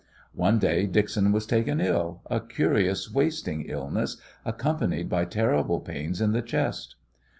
One 0.33 0.57
day 0.57 0.87
Dixon 0.87 1.31
was 1.31 1.45
taken 1.45 1.79
ill, 1.79 2.23
a 2.25 2.39
curious 2.39 3.13
wasting 3.13 3.65
illness 3.65 4.17
accompanied 4.43 5.09
by 5.09 5.25
terrible 5.25 5.79
pains 5.79 6.19
in 6.19 6.31
the 6.31 6.41
chest. 6.41 6.95